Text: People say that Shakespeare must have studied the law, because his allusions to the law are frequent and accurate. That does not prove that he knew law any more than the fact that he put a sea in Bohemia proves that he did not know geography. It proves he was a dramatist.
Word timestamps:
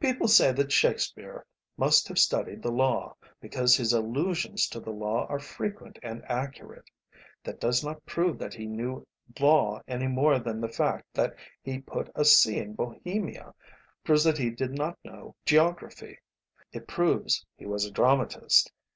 People 0.00 0.26
say 0.26 0.50
that 0.50 0.72
Shakespeare 0.72 1.46
must 1.76 2.08
have 2.08 2.18
studied 2.18 2.60
the 2.60 2.72
law, 2.72 3.14
because 3.40 3.76
his 3.76 3.92
allusions 3.92 4.66
to 4.66 4.80
the 4.80 4.90
law 4.90 5.26
are 5.28 5.38
frequent 5.38 5.96
and 6.02 6.24
accurate. 6.28 6.90
That 7.44 7.60
does 7.60 7.84
not 7.84 8.04
prove 8.04 8.36
that 8.38 8.52
he 8.54 8.66
knew 8.66 9.06
law 9.38 9.80
any 9.86 10.08
more 10.08 10.40
than 10.40 10.60
the 10.60 10.68
fact 10.68 11.06
that 11.14 11.36
he 11.62 11.78
put 11.78 12.10
a 12.16 12.24
sea 12.24 12.58
in 12.58 12.74
Bohemia 12.74 13.54
proves 14.02 14.24
that 14.24 14.38
he 14.38 14.50
did 14.50 14.72
not 14.72 14.98
know 15.04 15.36
geography. 15.46 16.18
It 16.72 16.88
proves 16.88 17.46
he 17.56 17.66
was 17.66 17.84
a 17.84 17.92
dramatist. 17.92 18.72